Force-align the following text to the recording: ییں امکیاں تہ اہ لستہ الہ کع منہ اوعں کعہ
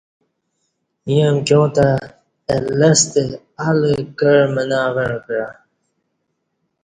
ییں 1.09 1.27
امکیاں 1.31 1.67
تہ 1.75 1.87
اہ 2.51 2.57
لستہ 2.79 3.23
الہ 3.67 3.91
کع 4.19 4.33
منہ 4.53 4.79
اوعں 4.87 5.17
کعہ 5.25 5.49